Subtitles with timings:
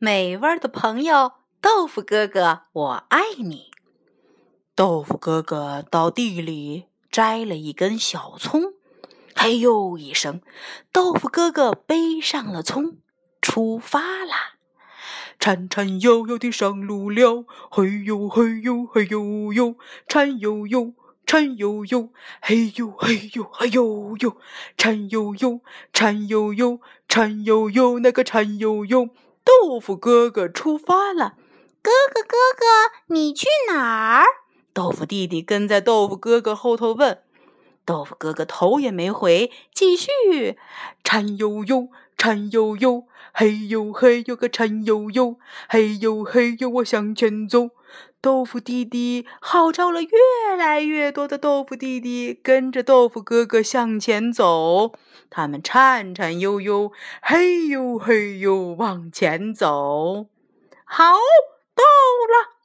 [0.00, 3.72] 美味的朋友豆腐哥哥，我爱你。
[4.76, 8.74] 豆腐哥哥到地里摘了一根小葱，
[9.34, 10.40] 嘿呦一声，
[10.92, 12.98] 豆腐哥哥背上了葱，
[13.42, 14.54] 出发啦！
[15.40, 19.74] 颤颤悠悠地上路了，嘿呦嘿呦嘿呦呦，
[20.06, 20.94] 颤悠悠。
[21.26, 22.08] 颤悠悠，
[22.40, 24.36] 嘿呦嘿呦嘿呦呦，
[24.78, 25.60] 颤悠悠，
[25.92, 29.10] 颤悠悠，颤悠悠，那个颤悠悠，
[29.48, 31.36] 豆腐哥哥出发了。
[31.80, 34.24] 哥哥哥哥，你去哪儿？
[34.74, 37.22] 豆腐弟弟跟在豆腐哥哥后头问。
[37.86, 40.58] 豆腐哥哥头也没回，继续
[41.02, 45.36] 颤悠悠，颤悠悠，嘿呦嘿呦个颤悠悠，
[45.70, 47.70] 嘿呦嘿呦，我向前走。
[48.20, 54.92] 豆腐弟弟号召了越来越多的豆腐弟弟跟着豆腐哥哥向前走，
[55.30, 56.92] 他们颤颤悠悠，
[57.22, 60.26] 嘿呦嘿呦往前走。
[60.84, 61.04] 好，
[61.74, 62.56] 到了！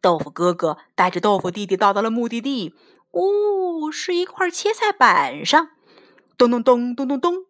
[0.00, 2.74] 豆腐哥哥带着豆腐弟弟到达了目的地。
[3.10, 5.70] 哦，是一块切菜板上。
[6.36, 7.44] 咚咚咚咚咚咚，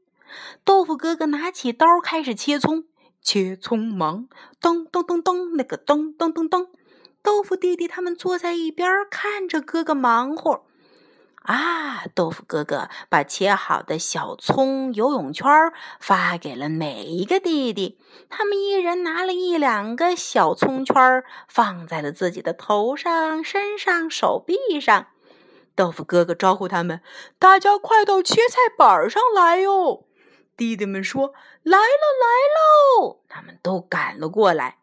[0.64, 2.84] 豆腐哥哥拿起刀开始切葱，
[3.20, 4.28] 切葱忙。
[4.60, 6.68] 咚咚咚咚，那个咚咚咚咚。
[7.22, 10.64] 豆腐弟弟他们坐在一边看着哥哥忙活。
[11.42, 15.46] 啊，豆腐哥哥把切好的小葱游泳圈
[15.98, 25.06] 发给了每一个弟弟，他们一人拿了一两个小葱圈，放在了自己的头上、身上、手臂上。
[25.74, 27.00] 豆腐哥哥招呼他们
[27.38, 30.04] ：“大家快到切菜板上来哟！”
[30.54, 31.84] 弟弟们说：“来了，
[32.20, 34.78] 来喽！”他们都赶了过来。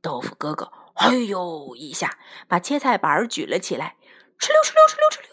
[0.00, 0.72] 豆腐哥哥。
[0.96, 1.74] 哎呦！
[1.76, 3.96] 一下把切菜板举了起来，
[4.38, 5.30] 哧溜哧溜哧溜哧溜。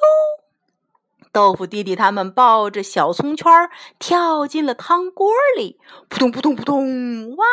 [1.31, 3.51] 豆腐弟弟他们抱着小葱圈
[3.97, 7.35] 跳进了汤锅里，扑通扑通扑通！
[7.37, 7.45] 哇！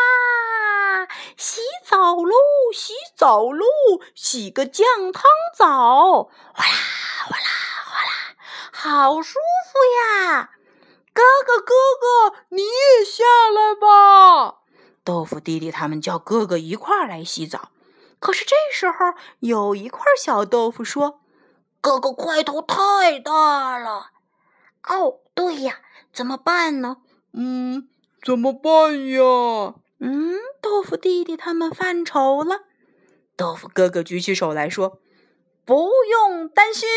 [1.36, 2.34] 洗澡喽，
[2.74, 3.64] 洗澡喽，
[4.14, 5.22] 洗个酱汤
[5.56, 6.24] 澡！
[6.52, 6.74] 哗啦
[7.26, 7.46] 哗啦
[7.86, 8.10] 哗啦，
[8.72, 9.38] 好舒
[9.72, 9.78] 服
[10.28, 10.50] 呀！
[11.14, 14.58] 哥哥哥哥，你也下来吧！
[15.02, 17.70] 豆腐弟弟他们叫哥哥一块儿来洗澡。
[18.20, 21.20] 可是这时候，有一块小豆腐说
[21.80, 24.10] ：“哥哥块头太大了。”
[24.88, 25.80] 哦，对呀，
[26.12, 26.98] 怎么办呢？
[27.32, 27.88] 嗯，
[28.22, 29.74] 怎么办呀？
[29.98, 32.60] 嗯，豆腐弟弟他们犯愁了。
[33.36, 35.00] 豆腐哥哥举起手来说
[35.64, 36.88] ：“不用担心，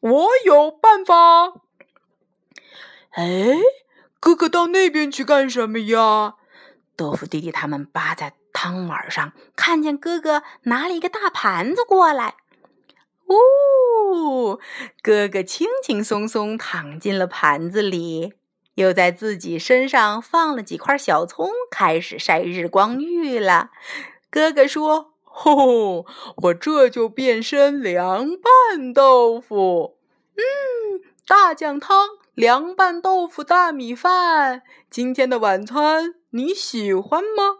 [0.00, 1.54] 我有办法。”
[3.10, 3.56] 哎，
[4.18, 6.34] 哥哥到那边去干什么呀？
[6.96, 8.34] 豆腐弟弟他们扒在。
[8.62, 12.34] 汤碗上看见哥哥拿了一个大盘子过来，
[13.24, 14.60] 哦，
[15.02, 18.34] 哥哥轻轻松松躺进了盘子里，
[18.74, 23.70] 又在自己身上放了几块小葱，开始晒日光浴了。
[24.28, 26.04] 哥哥说：“吼，
[26.42, 28.28] 我这就变身凉
[28.68, 29.96] 拌豆腐。
[30.36, 34.60] 嗯，大酱汤、凉拌豆腐、大米饭，
[34.90, 37.59] 今天的晚餐你喜欢吗？”